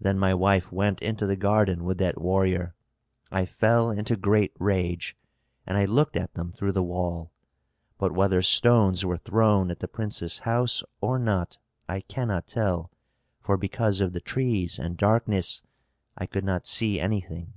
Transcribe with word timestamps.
Then 0.00 0.18
my 0.18 0.34
wife 0.34 0.72
went 0.72 1.00
into 1.00 1.24
the 1.24 1.36
garden 1.36 1.84
with 1.84 1.98
that 1.98 2.20
warrior. 2.20 2.74
I 3.30 3.44
fell 3.46 3.92
into 3.92 4.16
great 4.16 4.52
rage, 4.58 5.16
and 5.68 5.78
I 5.78 5.84
looked 5.84 6.16
at 6.16 6.34
them 6.34 6.50
through 6.50 6.72
the 6.72 6.82
wall. 6.82 7.30
But 7.96 8.10
whether 8.10 8.42
stones 8.42 9.04
were 9.04 9.16
thrown 9.18 9.70
at 9.70 9.78
the 9.78 9.86
prince's 9.86 10.40
house 10.40 10.82
or 11.00 11.16
not 11.16 11.58
I 11.88 12.00
cannot 12.00 12.48
tell, 12.48 12.90
for 13.40 13.56
because 13.56 14.00
of 14.00 14.14
the 14.14 14.20
trees 14.20 14.80
and 14.80 14.96
darkness 14.96 15.62
I 16.18 16.26
could 16.26 16.42
not 16.44 16.66
see 16.66 16.98
anything." 16.98 17.52